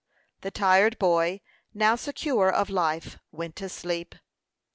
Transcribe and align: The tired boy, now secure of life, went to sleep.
The 0.41 0.49
tired 0.49 0.97
boy, 0.97 1.41
now 1.75 1.95
secure 1.95 2.51
of 2.51 2.71
life, 2.71 3.19
went 3.31 3.55
to 3.57 3.69
sleep. 3.69 4.15